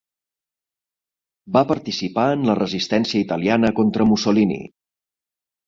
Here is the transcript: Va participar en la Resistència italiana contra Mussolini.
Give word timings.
Va 1.57 1.63
participar 1.73 2.25
en 2.39 2.49
la 2.51 2.57
Resistència 2.61 3.23
italiana 3.29 3.73
contra 3.83 4.11
Mussolini. 4.15 4.61